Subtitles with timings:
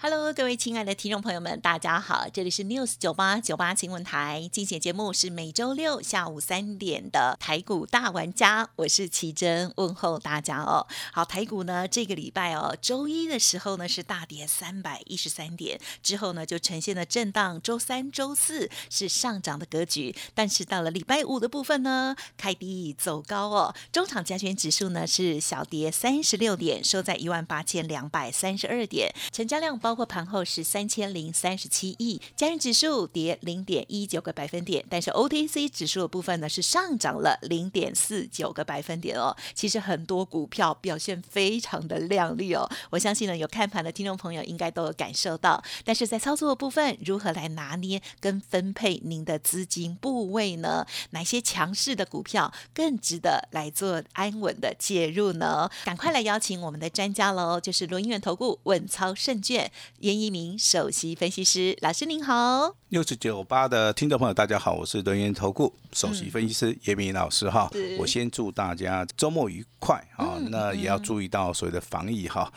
[0.00, 10.86] Hello，各位亲爱的听众朋友们，大家好，这里是 News 九八九八新闻台，精选节目是每周六下午三点的台股大玩家，我是奇珍，问候大家哦。
[11.12, 39.34] 好，台股呢这个礼拜哦，周一的时候呢是大跌三百一十三点，之后呢就呈现了震荡，周三、周四是上涨的格局，但是到了礼拜五的部分呢，开低走高哦，中场加权指数呢是小跌三十六点，收在一万八千两百三十二点，成交量包括盘后是三千零三十七亿，加元指数跌零点一九个百分点，但是 OTC 指数的部分呢是上涨了零点四九个百分点哦。
[39.54, 45.64] 其实很多股票表现非常的亮丽哦，我相信呢有看盘的听众朋友应该都有感受到。
[45.86, 50.86] 但是在操作的部分，如何来拿捏跟分配您的资金部位呢？
[51.12, 55.70] 哪些强势的股票更值得来做安稳的介入呢？
[55.86, 62.74] 赶快来邀请我们的专家喽，就是轮源投顾稳操胜券严一鸣首席分析师老师您好。
[62.88, 67.70] 六十九八的听众朋友，大家好，我是轮源投顾首席分析师严明老师哈。
[67.98, 72.50] 我先祝大家周末愉快啊，那也要注意到所谓的防疫哈。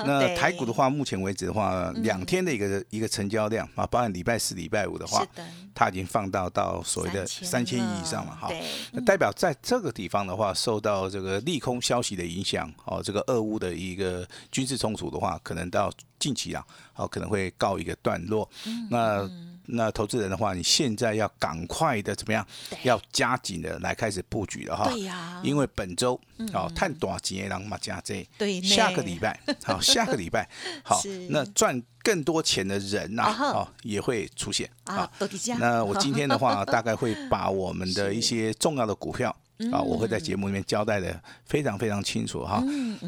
[0.00, 5.24] 那台股的话，目前为止的话，两天的一个一个成交量啊，包含礼拜四、礼拜五的话，
[5.72, 8.50] 它已经放到到所谓的三千亿以上了哈。
[8.90, 18.48] 那代表在这个地方的话，受到这个利空消息的影响，哦，这个俄乌的一个军事冲突的话，可能到近期啊，好，可能会告一个段落。
[18.90, 19.28] 那
[19.68, 22.46] 那投资人的话，你现在要赶快的怎么样？
[22.84, 24.88] 要加紧的来开始布局了哈。
[24.88, 25.40] 对呀。
[25.42, 26.18] 因为本周
[26.52, 30.48] 哦，探短节人嘛加这，对下个礼拜好，下个礼拜
[30.84, 35.10] 好，那赚更多钱的人呐，哦，也会出现啊，
[35.58, 39.34] 那我今天的话， 大概会把我们的一些重要的股票。
[39.72, 42.62] 啊，我会在节目里面交代的非常非常清楚哈。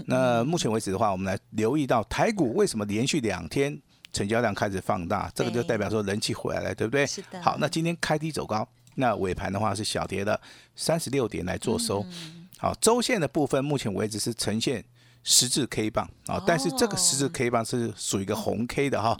[0.06, 3.78] 那目前为止的话，我们来留意到台股为什么连续两天
[4.12, 7.06] 成交量开始放大，这个就代表说人气回来了，对不对？
[7.06, 10.40] 是的好，那今天开低走高，那尾盘的话是小跌的
[10.74, 12.04] 三十六点来做收。
[12.56, 14.82] 好，周线的部分目前为止是呈现
[15.24, 19.16] 十字 K 棒啊，但是这个十字 K 棒是属于一个红 K 的哈，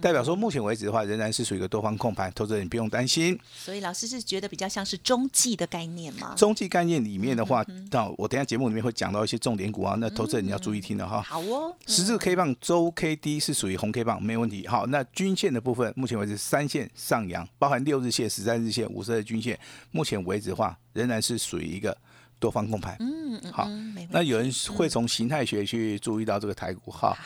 [0.00, 3.38] 代表说目前为止的话仍然是属于一个多方控盘，投资人你不用担心。
[3.54, 6.34] 所以老师是觉得比较像是中继的概念吗？
[6.36, 11.22] 中继概念里面的话，到我等下节目里面会讲到一些重点股啊，那投资人你要注意听了哈。
[11.22, 14.66] 好哦，十字 K 棒周 K D 是属于红 K 棒，没问题。
[14.66, 19.58] 好，那均线的部分，目前为止三线上扬，包含六日线、十三日线、五十日均线，
[19.92, 21.96] 目前为止的话仍然是属于一个
[22.44, 22.94] 多方控盘。
[23.00, 23.66] 嗯嗯，好
[24.10, 27.16] 那有人会从形态学去注意到这个台股哈。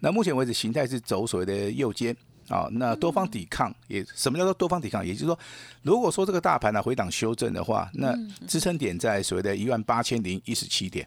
[0.00, 2.14] 那目前为止形态是走所谓的右肩
[2.48, 5.04] 啊，那多方抵抗也什么叫做多方抵抗？
[5.04, 5.38] 也就是说，
[5.80, 8.14] 如果说这个大盘呢回档修正的话，那
[8.46, 11.06] 支撑点在所谓的一万八千零一十七点。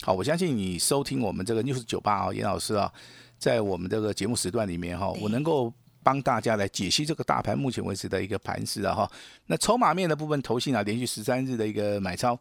[0.00, 2.90] 好，我相信你收听我们这个 news 九八啊，严老师啊，
[3.38, 5.70] 在我们这个节目时段里面哈，对我能够。
[6.02, 9.12] 帮大家来解析这个大盘目前为止的一个盘势啊哈，
[9.48, 12.34] 那筹码面的部分，投信啊连续十三日的一个买超，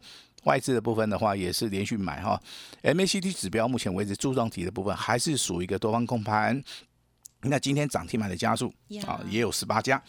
[0.44, 2.41] 外资的部分的话也是连续买哈
[2.83, 6.61] ，MACD 指标目前为止柱状体的部分还是属于一个多方控盘。
[7.41, 9.03] 那今天涨停板的家数呀。
[9.07, 10.01] 啊也有十八家，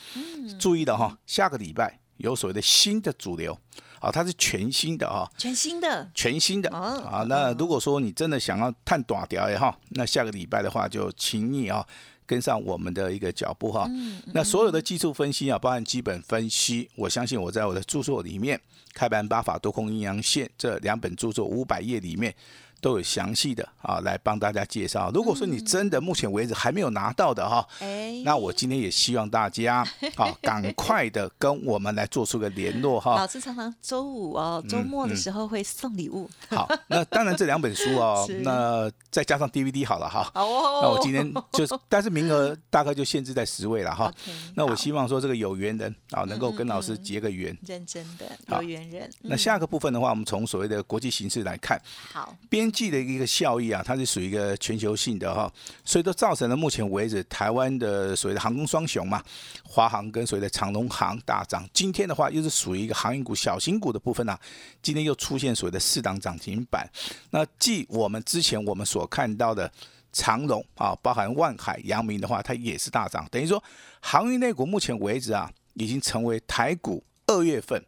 [0.58, 3.56] 注意的哈，下个礼拜有所谓的新的主流。
[4.00, 6.10] 啊，它是全新的啊，全新的。
[6.14, 6.70] 全新的。
[6.70, 7.02] 哦。
[7.02, 7.22] 啊。
[7.28, 11.86] 那如果说你真的想要探短条也哈，那下个礼拜的话就请你啊
[12.30, 13.90] 跟上我们的一个脚步哈。
[14.32, 18.56] 那所有的技术分析啊，包含基本分析，我相信我在我的著作里面
[18.94, 22.32] 《开盘八法多空阴阳线》这两本著作五百页里面。
[22.80, 25.10] 都有详细的啊来帮大家介绍。
[25.12, 29.86] 如果说你真的目前为止还没有拿到的哈，哎，那我今天也希望大家
[30.16, 33.26] 啊 赶快的跟我们来做出个联络哈老。
[33.26, 40.30] 师常常周五哦，周末的时候会送礼物，好，那当然这两本书哦， 那再加上 DVD 好了哈。
[40.34, 40.80] 好哦。
[40.82, 44.12] 那我今天就是， 但是名额大概就限制在十位了哈。
[44.54, 47.56] 那我希望说这个有缘人啊，能够跟老师结个缘。
[47.66, 51.80] 认真的有缘人，那下个部分的话，我们从所谓的国际形势来看，
[52.12, 55.52] 好，边季的一个效益啊，它是属于一个全球性的哈，
[55.84, 59.22] 所以都造成了目前为止台湾的所谓的航空双雄嘛，
[59.64, 61.68] 华航跟所谓的长龙航大涨。
[61.72, 64.38] 今天的话又是属于一个航运股小型股的部分啊，
[64.82, 66.88] 今天又出现所谓的四档涨停板。
[67.30, 69.70] 那继我们之前我们所看到的。
[70.12, 73.62] 长荣啊，包含万海、阳明的话，它也是大涨，等于说
[74.00, 77.80] 航运类股目前为止啊，已经成为台股二月份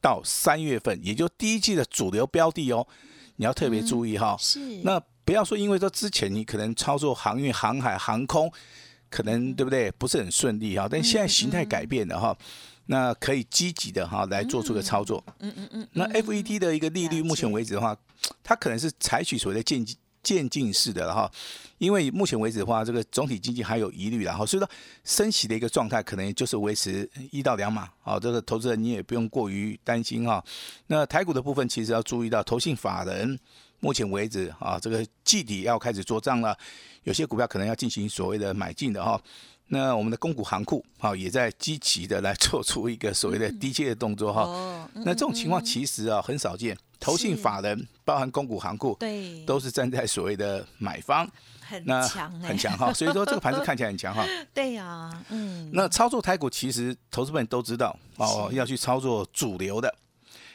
[0.00, 2.84] 到三月份，也就第一季的主流标的哦，
[3.38, 4.36] 你要特别注意哈。
[4.38, 8.52] 是那不要说因为说之前你可能操作航运、航海、航空，
[9.10, 12.36] 可能对不对不是很顺利哈，但现在形态改变了哈。
[12.90, 15.22] 那可以积极的哈来做出个操作。
[15.40, 15.88] 嗯嗯嗯。
[15.92, 17.94] 那 FED 的一个利率，目前为止的话，
[18.42, 21.30] 它可能是采取所谓的渐进渐进式的哈，
[21.78, 24.68] 因为目前为止的话，这个总体经济还有疑虑然后所以说
[25.04, 27.88] 升息的一个状态可能就是维持一到两码。
[28.02, 30.42] 啊，这个投资人你也不用过于担心哈。
[30.86, 33.38] 那台股的部分其实要注意到，投信法人
[33.80, 36.56] 目前为止啊，这个季底要开始做账了，
[37.04, 39.20] 有些股票可能要进行所谓的买进的哈。
[39.70, 44.88] 那我们的公股行库啊也在积极的来做出一个所谓的低阶的动作哈。
[44.94, 51.28] 那这种情况其实啊很少见，投信法人包含公股行库对都是站在所谓的买方，
[51.60, 52.92] 很那强哎，很强哈。
[52.94, 54.24] 所以说这个盘子看起来很强哈。
[54.52, 59.94] 对呀，嗯，那操作台股其实投资们都知道哦，要去操作主流的，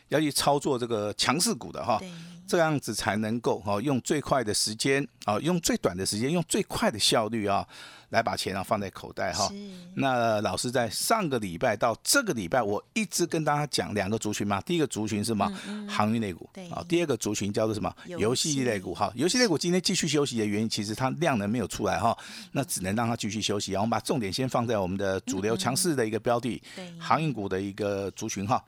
[0.09, 1.99] 要去操作这个强势股的哈。
[2.47, 7.67] 对，这样子才能够哈用最快的时间啊，用最短的时间，用最快的效率啊。
[8.09, 9.49] 来把钱啊放在口袋哈。
[9.95, 14.61] 那老师在上个礼拜到这个礼拜，我一直跟大家讲两个族群嘛。
[14.61, 15.51] 第一个族群是什么？
[15.89, 16.47] 航运类股。
[16.69, 17.91] 啊，第二个族群叫做什么？
[18.05, 18.93] 游戏类股。
[18.93, 22.15] 哈，游戏类股今天继续休息的原因，其实它量能没有出来哈，
[22.51, 23.71] 那只能让它继续休息。
[23.71, 26.61] 然后我们把重点先放在我们的主流强势的一个标的，
[26.99, 28.63] 航运股的一个族群哈。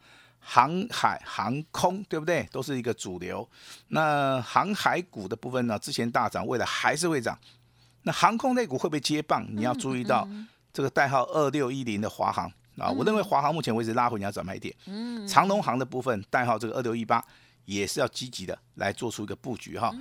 [0.47, 2.47] 航海、航空，对不对？
[2.51, 3.47] 都是一个主流。
[3.87, 5.77] 那航海股的部分呢？
[5.79, 7.35] 之前大涨，未来还是会涨。
[8.03, 9.43] 那航空类股会不会接棒？
[9.49, 10.27] 你要注意到
[10.71, 12.47] 这个代号二六一零的华航
[12.77, 14.71] 啊，我认为华航目前为止拉回你要转卖点。
[14.85, 17.25] 嗯，长龙航的部分代号这个二六一八
[17.65, 19.91] 也是要积极的来做出一个布局哈。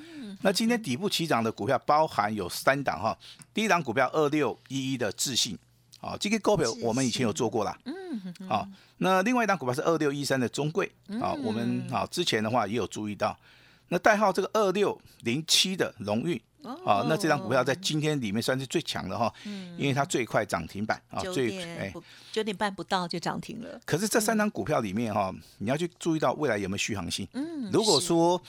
[0.43, 3.17] 那今天底部起涨的股票包含有三档哈，
[3.55, 5.59] 第一档股票二六一一的智信，
[6.05, 7.77] 啊，这个股票我们以前有做过了。
[7.85, 8.69] 嗯，好，
[8.99, 10.91] 那另外一档股票是二六一三的中贵
[11.21, 13.37] 啊，我们啊之前的话也有注意到。
[13.89, 16.41] 那代号这个二六零七的荣运。
[16.87, 19.31] 啊，那这张股票在今天里面算是最强的哈，
[19.77, 21.93] 因为它最快涨停板啊，最哎
[22.33, 23.79] 九点半不到就涨停了。
[23.85, 27.29] 可是这三张股票里面哈，你要去注意到未来有没有续航性。
[27.35, 28.41] 嗯，如果说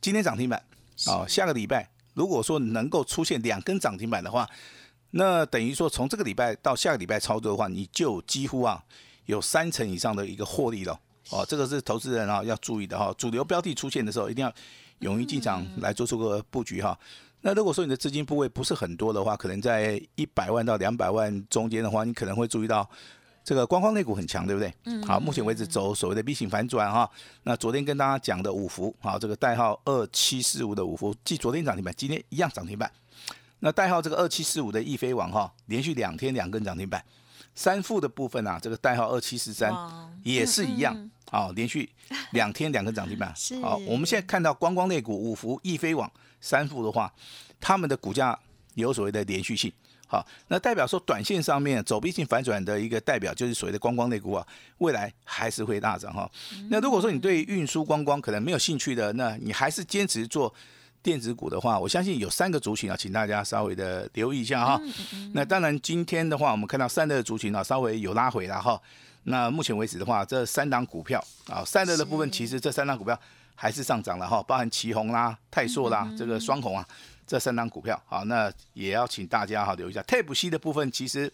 [0.00, 0.62] 今天涨停板
[1.08, 4.48] 啊，下个礼拜如果说能够出现两根涨停板的话，
[5.16, 8.82] 那等于说从这个礼拜到下个礼拜操作的话，你就几乎啊
[9.26, 10.98] 有三成以上的一个获利了。
[11.30, 14.52] 哦，这个是投资人啊要注意的哈，主流标的出现的时候一定要
[14.98, 16.98] 勇于进场来做出个布局哈。
[17.42, 22.88] 那如果说你的资金部位不是很多的话，可能在一百万到两百万中间的话，你可能会注意到
[23.44, 24.74] 这个观光类股很强，对不对？
[24.84, 25.02] 嗯。
[25.04, 27.08] 好，目前为止走所谓的 B 型反转哈。
[27.44, 32.90] 那昨天跟大家讲的五福，好，这个代号二七四五的五福，继昨天涨停板，今天一样涨停板。
[33.64, 37.02] 那代号这个二七四五的易飞网哈，连续两天两根涨停板。
[37.54, 39.72] 三副的部分啊，这个代号二七四三
[40.22, 41.88] 也是一样，好，连续
[42.32, 43.32] 两天两根涨停板。
[43.62, 46.10] 好，我们现在看到观光类股五福、易飞网。
[46.42, 47.10] 三副的话，
[47.58, 48.38] 他们的股价
[48.74, 49.72] 有所谓的连续性，
[50.06, 54.46] 好，那代表说短线上面走逼性反转的一个代表就是所谓的观光类股啊，
[54.76, 56.30] 未来还是会大涨哈。
[56.68, 60.52] 那如果说你对运输观光可能没有兴趣的，那你还是坚持做
[61.04, 64.80] 电子股的话，我相信有三个族群啊，请大家稍微的留意一下哈。
[65.34, 68.80] 那当然今天的话，我们看到散热族群啊，稍微有拉回了哈。
[69.24, 73.16] 那目前为止的话，这三档股票啊，散热的部分其实这三档股票。
[73.56, 76.84] 还是上涨了哈，包含旗宏啦、泰硕啦，这个双红啊，
[77.24, 80.02] 这三张股票好，那也要请大家哈留意一下。
[80.02, 81.32] 泰普西的部分，其实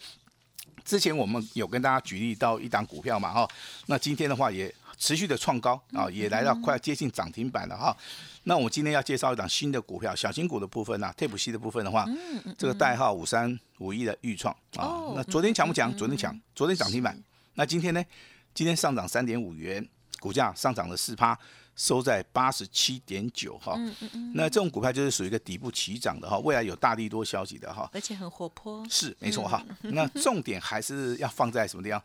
[0.85, 3.49] 之前我们有跟大家举例到一档股票嘛哈，
[3.87, 7.97] 那今天的话也持续的创高啊，也来到快接近涨停板了哈。
[8.45, 12.07] 那我们今天要介绍一档新的股票，小型股的部分呢，泰普西的部分的话，
[12.57, 15.93] 这个代号五三五一的预创啊，那昨天强不强？
[15.97, 17.21] 昨天强，昨天涨停板。
[17.55, 18.05] 那今天呢？
[18.53, 19.87] 今天上涨三点五元，
[20.19, 21.39] 股价上涨了四趴。
[21.81, 23.75] 收在八十七点九哈，
[24.35, 29.65] 那这种股票就是属于一个底部起涨的哈，未来有大力多消息的哈，而且很活泼，是没错哈。
[29.81, 32.03] 那重点还是要放在什么地方？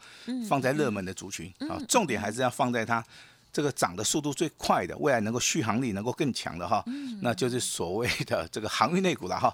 [0.48, 1.54] 放在热门的族群。
[1.68, 3.04] 啊，重点还是要放在它
[3.52, 6.82] 这个涨的速度最快的，未来能够续航力能够更强的哈，
[7.20, 9.54] 那就是所谓的 这个航运类股了哈。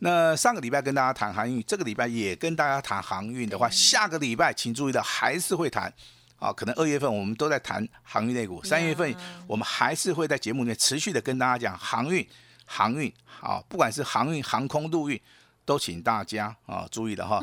[0.00, 5.92] 那上个礼拜跟大家谈航运，这个礼拜也跟大家谈航运的话，下个礼拜请注意的还是会谈。
[6.40, 9.14] 啊，可能二月份我们都在谈航运类股，三月份
[9.46, 12.26] 我们还是会在节目里面持续的跟大家讲航运，
[12.64, 15.20] 航运，啊，不管是航运、航空、陆运，
[15.64, 17.40] 都请大家啊注意了哈。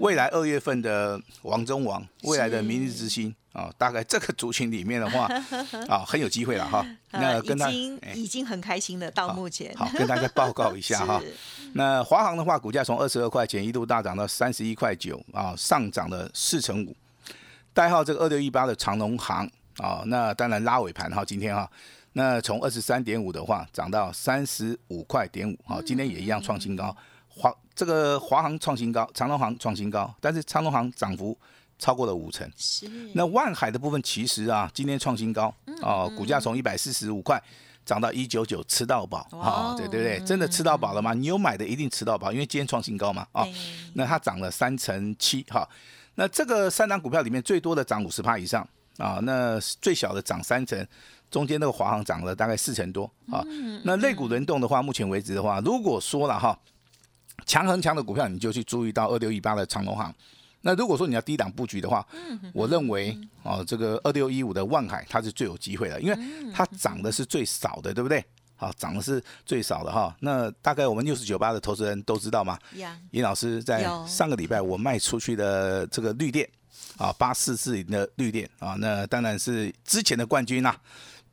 [0.00, 5.28] 未来二月份的王中王，未来的明日之星啊，大概这个族群里面的话，
[5.86, 6.84] 啊，很有机会了哈。
[7.10, 11.22] 那跟他已经很开心了到目前，好跟大家报告一下哈。
[11.74, 16.96] 那华航的话，股价从二十二块钱一度大涨到三十一块九啊，上涨了四成五。
[17.74, 21.70] 代号这个二六一八的长隆行啊，那当然拉尾盘哈，今天哈，
[22.12, 26.94] 那从二十三点五的话涨到三十五块点五，好，今天也一样创新高。
[27.28, 31.36] 华这个华航创新高，长隆行创新高，但是长隆行涨幅
[31.78, 32.46] 超过了五成。
[32.58, 37.42] 是那万海的部分其实啊，今天创新高哦，股价从一百四十五块
[37.86, 40.20] 涨到一九九，吃到饱哇啊，对对不对？
[40.26, 41.14] 真的吃到饱了吗？
[41.14, 43.54] 你有买的一定吃到饱，因为今天创新高嘛啊对，
[43.94, 45.66] 那它涨了三成七哈。
[46.14, 48.66] 那这个三档股票里面最多的涨五十趴以上
[48.98, 50.86] 啊，那最小的涨三成，
[51.30, 53.42] 中间那个华航涨了大概四成多啊。
[53.84, 56.58] 那类股轮动的话，目前为止的话，如果说了哈，
[57.46, 60.14] 强横强的股票，你就去注意到二六一八的长隆行。
[60.60, 62.06] 那如果说你要低档布局的话，
[62.52, 66.18] 我认为哦，这个二六一五的万海它是最有机会的，因为
[66.52, 68.24] 它涨的是最少的，对不对？
[68.62, 70.14] 好，涨的是最少的哈。
[70.20, 72.56] 那大概我们六十九八的投资人都知道吗？
[72.76, 76.48] 呀，尹老师在上个礼拜我卖出去的这个绿电
[76.96, 80.80] 啊，八四四零的绿电啊，那当然是之前的冠军啦、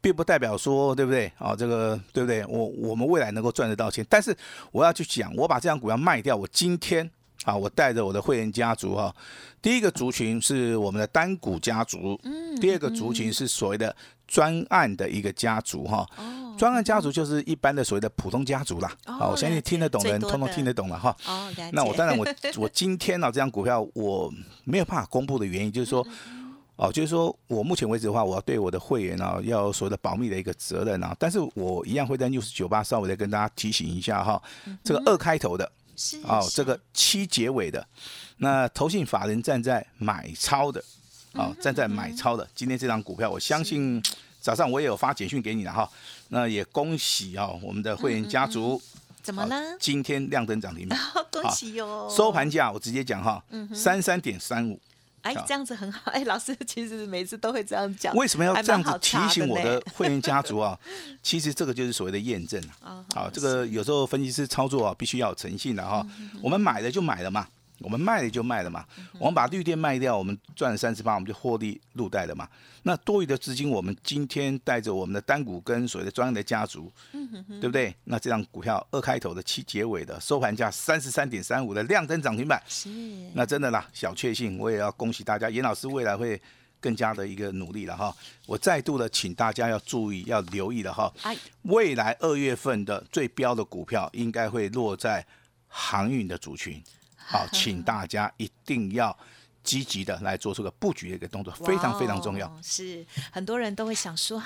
[0.02, 1.56] 并不代表说对不对啊？
[1.56, 2.44] 这个对不对？
[2.48, 4.36] 我我们未来能够赚得到钱，但是
[4.72, 7.08] 我要去讲，我把这张股票卖掉，我今天
[7.44, 9.16] 啊，我带着我的会员家族哈、
[9.62, 12.20] 第一个族群是我们的单股家族，
[12.60, 13.96] 第二个族群是所谓的
[14.30, 16.08] 专案的一个家族哈、
[16.56, 21.16] 专案家族就是一般的所谓的普通家族啦，哦啊，我相信听得懂的人通通听得懂了哈。
[21.26, 22.26] 哦，那我当然我
[22.58, 24.32] 我今天呢、这张股票我
[24.66, 26.06] 没有办法公布的原因，就是说，
[26.76, 34.40] 哦，就是说我目前为止的话，我要对我的会员啊，要有所谓的保密的一个责任啊，但是我一样会在 news 九八稍微的跟大家提醒一下哈，
[34.84, 37.84] 这个二开头的是哦，这个七结尾的，
[38.38, 40.84] 那投信法人站在买超的，
[41.34, 44.02] 啊、站在买超的，今天这张股票，我相信
[44.40, 45.90] 早上我也有发简讯给你了哈，
[46.30, 48.78] 那也恭喜啊、我们的会员家族。
[48.78, 48.84] 好
[49.22, 49.78] 怎么了？
[49.80, 50.98] 今天亮灯涨停板，
[51.30, 52.10] 恭喜哟！
[52.10, 53.44] 收盘价我直接讲哈，
[53.76, 54.80] 三三点三五。
[55.22, 56.10] 哎，这样子很好。
[56.12, 58.16] 哎，老师其实每次都会这样讲。
[58.16, 60.80] 为什么要这样子提醒我的呢的会员家族啊？
[61.22, 63.06] 其实这个就是所谓的验证啊。
[63.14, 66.04] 好，这个有时候分析师操作啊，必须要有诚信的哈。
[66.42, 67.46] 我们买了就买了嘛，
[67.80, 68.86] 我们卖了就卖了嘛。
[69.18, 72.48] 我们把绿电卖掉，我们赚了三十八，我们就获利入袋了嘛。
[72.84, 77.94] 那多余的资金，我们今天带着我们的单股跟所谓的专业的家族，对不对？
[78.06, 82.90] 那这张股票二开头的七结尾的收盘价三十三点三五的亮灯涨停板，是
[83.34, 86.42] 那真的啦，小确幸，我也要恭喜大家，严老师未来会
[86.80, 88.16] 更加的一个努力了哈。
[88.46, 91.14] 我再度的请大家要注意，要留意了哈。
[91.24, 95.24] 哎，未来二月份的最标的股票应该会落在
[95.68, 96.82] 航运的族群，
[97.32, 99.16] 好，请大家一定要
[99.64, 102.52] 积极的来做出个布局的一个动作，非常非常重要。
[102.64, 104.46] 是很多人都会想说啊，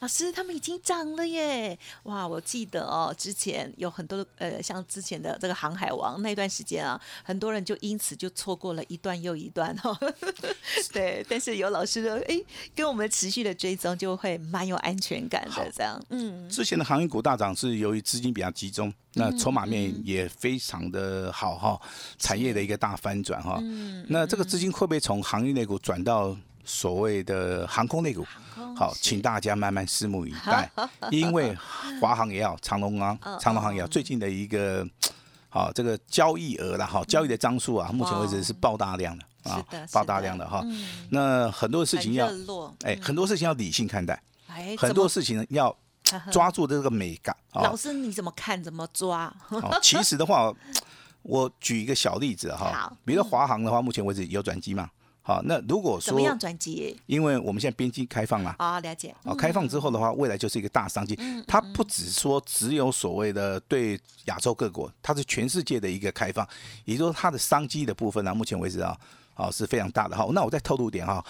[0.00, 1.78] 老师他们已经涨了耶！
[2.04, 9.96] 哇，我记得哦，之前有很多呃，像之前的这个航海王那段时间啊，很多人就因此就错过了一段又一段哦。
[10.92, 12.40] 对，但是有老师的哎，
[12.74, 15.70] 跟我们持续的追踪，就会蛮有安全感的。
[15.74, 21.80] 这样，嗯，之前的航运股大涨是由于资金比较集中，那筹码面也非常的好哈，
[22.18, 23.60] 产业的一个大翻转哈。
[24.08, 28.26] 那这个资金会不会从行业类股转到所谓的航空类股？
[28.76, 30.70] 好，请大家慢慢拭目以待，
[31.10, 31.56] 因为
[32.00, 34.86] 华航也好，长隆啊，长隆航也好，最近的一个
[35.48, 40.86] 好这个交易额啦，哈，交易的张数啊，目前为止是爆大量的啊，爆大量的哈嗯。
[41.10, 42.28] 那很多事情要
[42.84, 45.76] 哎，很多事情要理性看待，哎，很多事情要
[46.30, 47.76] 抓住这个美感啊老。
[47.76, 48.62] 师你怎么看？
[48.62, 49.32] 怎么抓？
[49.50, 50.52] 哦，其实的话，
[51.22, 54.88] 我举一个小例子哈， 比如说华航的话，目前为止有转机嘛？
[55.26, 56.94] 好，那如果说怎么样转机？
[57.06, 58.54] 因为我们现在边境开放了。
[58.58, 59.14] 啊，了解。
[59.22, 61.18] 哦，开放之后的话，未来就是一个大商机。
[61.46, 66.46] 它不只说只有所谓的对亚洲各国，它是全世界的一个开放，
[66.84, 68.94] 也就是说它的商机的部分呢、目前为止啊，
[69.32, 70.28] 啊是非常大的哈。
[70.32, 71.24] 那我再透露一点哈，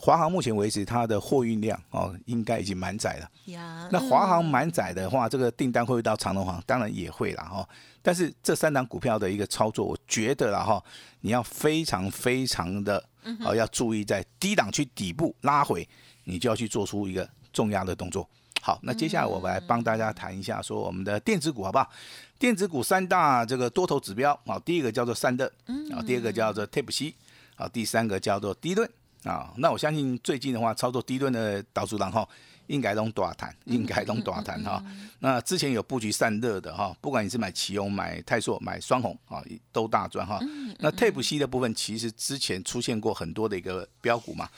[0.00, 3.52] 华航目前为止它的货运量哦，应该已经满载了。
[3.52, 6.62] 呀，那华航满载的话，这个订单会不会到长隆航？
[6.64, 7.68] 当然也会了哈。
[8.04, 10.84] 但是这三档股票的一个操作，我觉得了哈，
[11.20, 13.02] 你要非常非常的
[13.42, 15.88] 啊，要注意在低档区底部拉回，
[16.24, 18.28] 你就要去做出一个重要的动作。
[18.60, 21.90] 好，那接下来我们来帮大家谈一下，说我们的电子股好不好？
[22.38, 25.50] 电子股三大这个多头指标啊，第一个叫做散热，
[25.90, 27.14] 啊，第二个叫做 Tape C，
[27.56, 28.86] 啊，第三个叫做低顿
[29.22, 29.54] 啊。
[29.56, 32.28] 那我相信最近的话，操作低顿的导数然后
[32.66, 34.84] 应该都大谈，应该都大谈哈。
[35.18, 39.42] 那之前有布局散热的哈，不管你是买奇宏、买泰硕、买双红啊，
[39.72, 40.40] 都大赚哈。
[40.78, 44.48] 那 Tape C 的部分，其实之前出现过很多的一个标股嘛，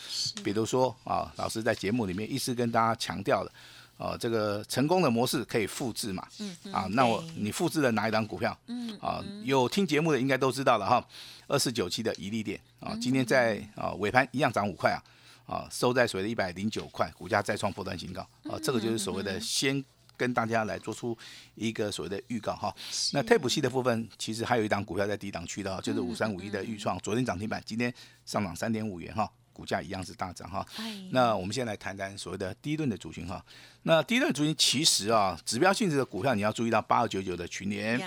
[0.42, 3.52] 比如说啊，老师在节目里面一直跟大家强调的。
[3.98, 6.28] 啊，这个成功的模式可以复制嘛？
[6.38, 8.54] 嗯啊，那我你复制了哪一档股票？
[8.66, 11.02] 嗯啊，有听节目的应该都知道了哈，
[11.48, 15.00] 二四九七的宜利点啊，嗯今天在啊尾盘一样涨五块啊，
[15.46, 19.82] 啊收在所谓的一百零九块，股价再创破断新高啊，这个就是所谓的先
[20.16, 21.16] 跟大家来做出
[21.54, 22.74] 一个所谓的预告哈。
[23.12, 27.92] 那 t 普系的部分，其实还有一档股票在低档区的哈，就是五三五一的预创，昨天涨停板，今天
[28.24, 29.30] 上涨三点五元哈。
[29.52, 33.42] 股价一样是大涨哈，哎那我们先来谈谈所谓的第一顿的族群哈。
[33.84, 37.98] 那低顿族群其实啊，指标性质的股票你要注意到八二九九的群联，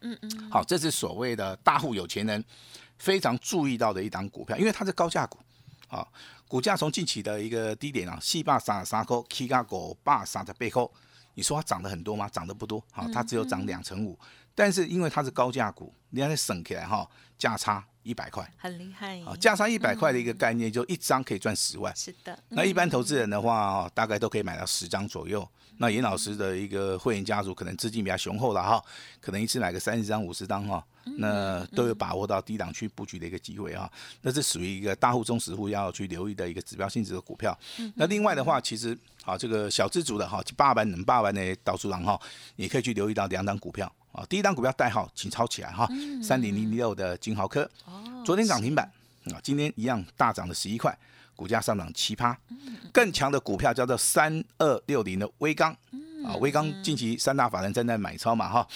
[0.00, 2.44] 嗯嗯，好，这是所谓的大户有钱人
[2.98, 5.40] 非常注意到的一档股票，因为它是高价股。
[5.88, 6.06] 啊，
[6.52, 10.86] 股价从近期的一个低点啊，四百三十三块，K 加五百三十八块，
[11.32, 12.28] 你说它涨得很多吗？
[12.28, 14.18] 涨得不多，好，它只有涨两成五，
[14.54, 21.94] 但是因为它是高价股，你看它省起来哈，价差一百块，很厉害，啊，价差一百块的一个概念，就一张可以赚十万。
[21.94, 25.48] 是的，那一般投资人的话，哦，大概都可以买到十张左右。
[25.78, 28.82] 那严老师的一个会员家族可能资金比较雄厚了哈，
[29.20, 30.84] 可能一次买个三十张、五十张哈，
[31.16, 33.90] 那都有把握到低档区布局的一个机会哈。
[34.20, 37.58] 那是属于一个大户、中实户要去留意的一个指标性质的股票。
[37.94, 42.20] 那另外的话，其实好这个小资族的哈，八万、能八万的导出狼哈，
[42.56, 44.24] 也可以去留意到两档股票啊。
[44.28, 45.88] 第一档股票代号请抄起来哈，
[46.22, 47.68] 三零零六的金豪科，
[48.24, 48.90] 昨天涨停板
[49.32, 50.96] 啊，今天一样大涨了十一块。
[51.34, 52.38] 股价上涨七趴，
[52.92, 55.74] 更强的股票叫做三二六零的微钢
[56.24, 58.68] 啊，微钢近期三大法人正在买超嘛哈，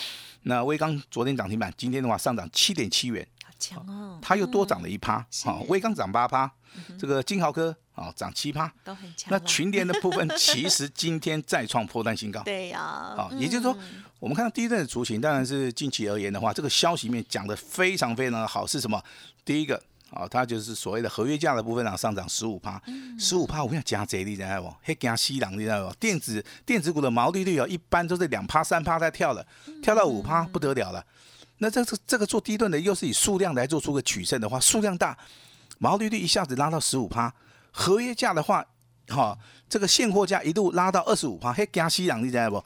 [0.44, 6.50] 那微钢昨天涨停板，今天的话上涨七点七元，好强哦，它又多涨了一趴，好，微钢涨八趴，
[6.98, 13.76] 这个金豪科啊涨七趴，都很强那，群联的部分 其实今天再创破单新高，对呀，啊，也就是说，
[14.18, 19.02] 我们看到第一阵的雏形，当然是近期而言的话，这个消息面讲的非常非常的好，是什么？
[19.44, 19.82] 第一个。
[20.12, 22.80] 啊，它就是所谓的合约价的部分啊，上涨十五趴，
[23.18, 24.72] 十五趴，我跟你讲，加贼，你知道不？
[24.80, 25.94] 还加西郎，你知道不？
[25.96, 29.44] 电子电子股的毛利率啊，一般都是两趴三趴在跳的，
[29.82, 31.04] 跳到五趴不得了了。
[31.58, 35.16] 那这这这个做低顿的，又是以数量来做出个取胜的话，数量大，
[35.78, 37.32] 毛利率一下子拉到十五趴，
[37.70, 38.64] 合约价的话，
[39.08, 42.62] 哈、这个现货价一度拉到二十五趴，嘿，加西郎，你知道不？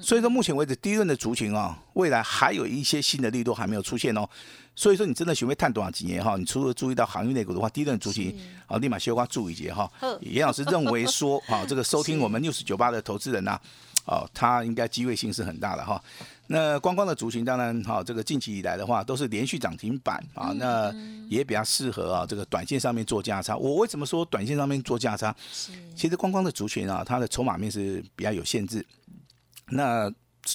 [0.00, 4.28] 所以说，目前为止，低润的族群啊，未来还有一些新的力度还没有出现哦。
[4.74, 6.36] 所以说，你真的学会探多少几年哈？
[6.36, 10.18] 你除了注意到航运类股的话，低润族群啊，立马修瓜注意节哈好。
[10.22, 13.60] 严老师认为说，啊，这个收听我们 六十九八的投资人呐、
[14.04, 16.02] 哦，它应该机会性是很大的哈。
[16.48, 20.92] 那观光的族群，当然哈，这个近期以来的话，都是连续涨停板啊，那
[21.28, 23.56] 也比较适合啊，这个短线上面做价差。
[23.56, 25.34] 我为什么说短线上面做价差？
[25.96, 28.84] 其实观光的族群啊，它的筹码面是比较有限制，
[29.68, 30.12] 那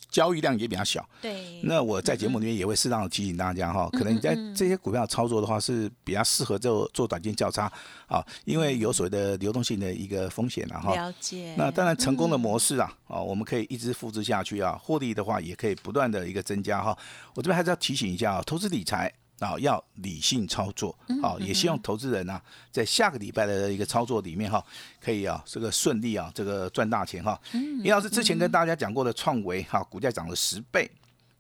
[0.10, 1.08] 交易量也比较小。
[1.21, 7.71] 对，那我在节目里面也会适当的提醒大家哈，可能你在这些股票操作的话是比较适合做做短线交叉
[8.08, 10.93] 啊，因为有所谓的流动性的一个风险了哈。
[10.93, 16.97] 了解，那当然，成功的模式啊，啊，我们可以一直复制下去啊，获利的话也可以不断的一个增加哈。
[17.34, 24.63] 我这边还是要提醒一下啊，投资理财啊要理性操作啊，也希望投资人呢、在下个礼拜的一个操作里面哈，
[25.00, 27.39] 可以啊这个顺利啊这个赚大钱哈。
[27.84, 30.89] 李老师之前跟大家讲过的创维哈，股价涨了十倍。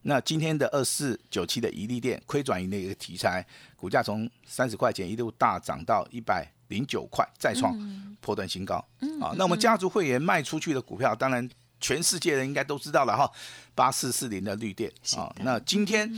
[0.03, 7.77] 那今天的二四九七的宜利店亏转盈的一个题材，股价从三十块钱一路大涨到一百零九块，再创
[8.21, 8.75] 破断新高。
[9.19, 13.31] 啊，那我们家族会员卖出去的股票，当然全世界人应该都知道了哈，
[13.75, 15.33] 八四四零的绿电啊。
[15.43, 16.11] 那今天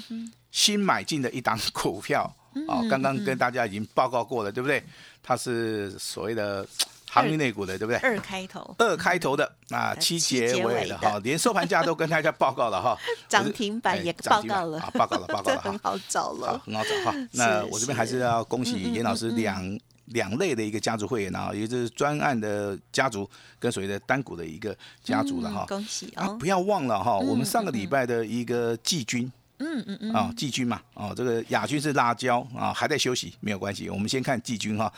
[0.52, 2.24] 新买进的一档股票
[2.68, 4.84] 啊，刚刚跟大家已经报告过了，对不对？
[5.22, 6.66] 它是所谓的
[7.08, 7.98] 航运类股的，对不对？
[8.00, 8.76] 二开头。
[8.80, 10.98] 二开头的啊，七七结结尾的。
[10.98, 12.98] 哈，连收盘价都跟大家报告了哈，
[13.30, 14.80] 涨停板哎也报告了。
[14.80, 15.70] 啊，报告了，报告了哈。
[15.70, 17.28] 很，好找好了，，很好找哈。
[17.34, 19.62] 那我这边还是要恭喜严老师两
[20.10, 25.68] 两类的一个家族会员啊，也就是专案的家族跟所谓的单股的一个家族了哈嗯。
[25.68, 29.32] 恭喜啊，哦，不要忘了哈，我们上个礼拜的一个季军。
[29.62, 33.90] 嗯嗯嗯，啊，季军嘛，哦，这个亚军是辣椒啊，还在休息，没有关系。
[33.90, 34.90] 我们先看季军哈，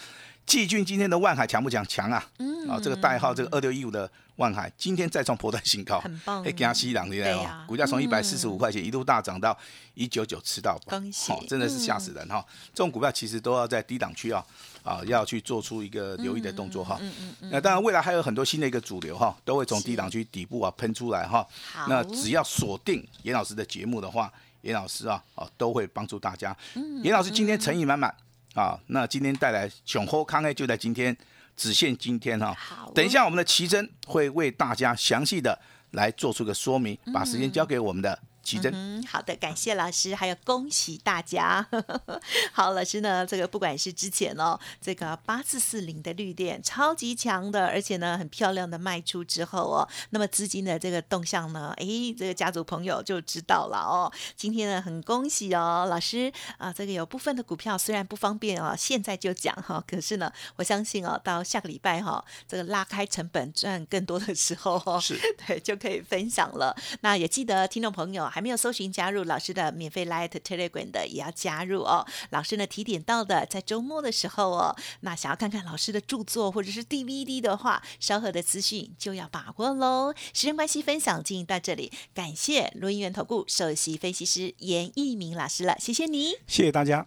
[0.45, 1.83] 季军今天的万海强不强？
[1.87, 2.23] 强啊！
[2.37, 9.57] 嗯啊，这个代号这个二六一五的万海，今天再创破断新高，很棒哎，给它吸两对对呀哦，股价从一百四十五块钱一路大涨到
[9.95, 12.45] 一九九，吃到饱，恭喜哦真的是吓死人哈！
[12.71, 14.45] 这种股票其实都要在低档区啊。
[14.83, 17.49] 啊，要去做出一个留意的动作哈嗯嗯。
[17.51, 21.45] 那当然，未来还有很多新的一个主流哈，都会从低档区底部啊喷出来哈。
[21.71, 26.55] 好那只要锁定严老师的节目的话，严老师啊，啊都会帮助大家。
[27.03, 28.13] 严老师今天诚意满满
[28.53, 31.15] 啊，那今天带来雄厚康 A 就在今天，
[31.55, 32.55] 只限今天哈
[32.93, 35.57] 等一下我们的奇珍会为大家详细的
[35.91, 38.71] 来做出个说明，把时间交给我们的奇珍。
[38.73, 41.65] 嗯，好的，感谢老师，还有恭喜大家。
[42.51, 51.85] 好，老师呢，这个不管是之前哦，这个八四四零的绿电超级强的，而且呢很漂亮的卖出之后哦，那么资金的这个动向呢，哎，
[52.17, 54.11] 这个家族朋友就知道了哦。
[54.35, 66.75] 今天呢很恭喜哦，老师啊，这个有部分的股票虽然不方便哦，现在就讲哈，可是呢，我相信哦，到下个礼拜哈，这个拉开成本赚更多的时候哦，是 对就可以分享了。
[67.01, 72.05] 那也记得听众朋友还没有搜寻加入老师的免费 Light Telegram 的，也要加入哦。
[72.29, 80.13] 老师呢提点到的，在周末的时候哦，那想要看看老师的著作或者是 DVD 的话，稍后的资讯就要把握喽。
[80.33, 86.31] 时间关系，分享进行到这里，感谢录音源投顾首席分析师严一鸣老师了，谢谢你。
[86.47, 87.05] 谢谢大家。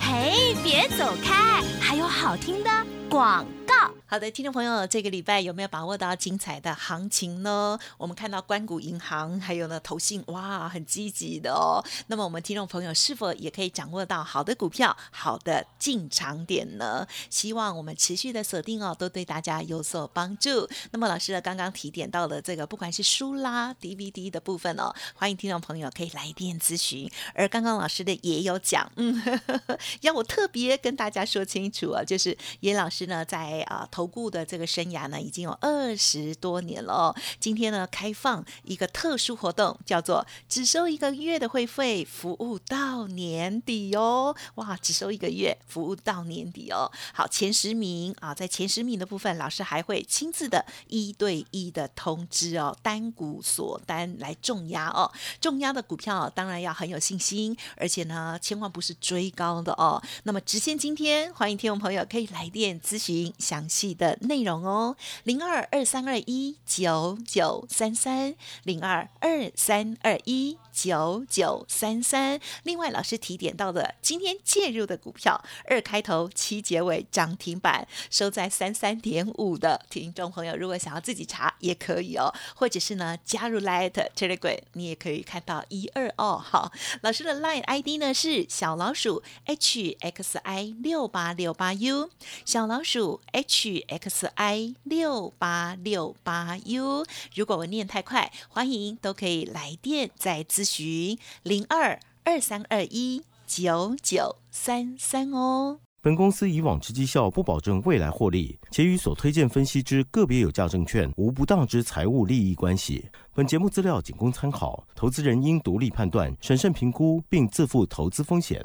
[0.00, 2.70] 嘿，别走开，还有好听的
[3.08, 3.95] 广告。
[4.16, 7.78] 好的，听众朋友，这个礼拜有没有把握到精彩的行情呢？
[7.98, 11.84] 我们看到关谷银行还有呢投信，哇，很积极的哦。
[12.06, 17.06] 那么我们听众朋友是否也可以掌握到好的股票、好的进场点呢？
[17.28, 20.66] 希望我们持续的锁定哦，都对大家有所帮助。
[20.92, 27.06] 那么老师呢刚刚提点到了这个，不管是书啦、DVD 的部分哦，欢迎听众朋友可以来电咨询。
[27.34, 29.22] 而刚刚老师的也有讲，嗯，
[30.00, 33.86] 要我特别跟大家说清楚啊，就是严老师呢在啊。
[33.90, 37.16] 投顾的这个生涯呢，已经有二十多年了哦。
[37.40, 44.34] 今天呢，开放一个特殊活动，叫做只收一个月的会费，服务到年底哦。
[44.56, 46.90] 哇，只收一个月，服务到年底哦。
[47.12, 55.10] 好，前十名啊，在前十名的部分，老师还会亲自的一对一的通知哦，单股锁单来重压哦。
[55.40, 60.02] 重压的股票当然要很有信心，而且呢，千万不是追高的哦。
[60.24, 63.85] 那么，直线今天，欢迎听众朋友可以来电咨询详细。
[63.94, 72.40] 的内容哦，零二二三二一九九三三，零二二三二一九九三三。
[72.62, 86.36] 另外，老师提点到的今天介入的股票，二开头七结尾涨停板，收在三三点五的听众朋友，如果想要自己查也可以哦，或者是呢加入 Light Telegram，你也可以看到一二哦。
[86.42, 86.72] 好，
[87.02, 92.10] 老师的 Light ID 呢是小老鼠 H X I 六八六八 U，
[92.44, 93.75] 小老鼠 H。
[93.80, 105.78] X I 六八六八 U，如果我念太快，欢迎都可以来电再咨询零二二三二一九九三三哦。
[106.02, 113.04] 本公司以往之绩效不保证未来获利，且与所推荐分析之个别有价证券无不当之财务利益关系。
[113.34, 118.64] 本节目资料仅供参考，投资人应独立判断、审慎评估，并自负投资风险。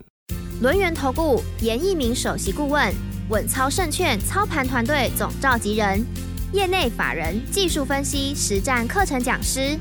[0.61, 2.93] 轮源投顾严一鸣首席顾问，
[3.29, 6.05] 稳操胜券操盘团队总召集人，
[6.53, 9.75] 业内法人技术分析实战课程讲师，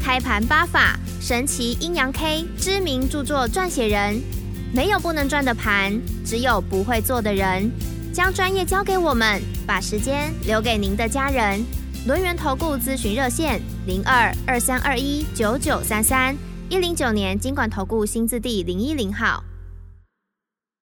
[0.00, 4.22] 开盘八法神奇阴阳 K 知名著作撰写人。
[4.72, 7.68] 没有不能赚的盘，只有不会做的人。
[8.12, 11.60] 将专业交给我们，把时间留给您的家人。
[12.06, 16.36] 轮源投顾咨询热线：零二二三二一九九三三
[16.68, 19.42] 一零九年经管投顾新字第零一零号。